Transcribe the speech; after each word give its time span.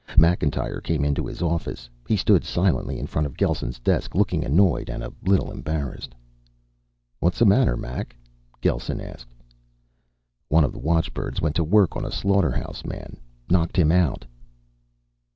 Macintyre 0.17 0.81
came 0.81 1.05
into 1.05 1.27
his 1.27 1.43
office. 1.43 1.87
He 2.07 2.17
stood 2.17 2.43
silently 2.43 2.97
in 2.97 3.05
front 3.05 3.27
of 3.27 3.37
Gelsen's 3.37 3.77
desk, 3.77 4.15
looking 4.15 4.43
annoyed 4.43 4.89
and 4.89 5.03
a 5.03 5.13
little 5.27 5.51
embarrassed. 5.51 6.15
"What's 7.19 7.37
the 7.37 7.45
matter, 7.45 7.77
Mac?" 7.77 8.15
Gelsen 8.61 8.99
asked. 8.99 9.35
"One 10.49 10.63
of 10.63 10.71
the 10.71 10.79
watchbirds 10.79 11.39
went 11.39 11.55
to 11.57 11.63
work 11.63 11.95
on 11.95 12.03
a 12.03 12.11
slaughterhouse 12.11 12.83
man. 12.83 13.17
Knocked 13.47 13.77
him 13.77 13.91
out." 13.91 14.25